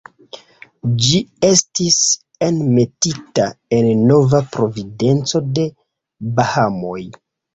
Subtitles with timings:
[1.07, 1.17] Ĝi
[1.49, 1.97] estis
[2.47, 3.45] enmetita
[3.79, 5.67] en Nova Providenco de
[6.41, 7.01] Bahamoj.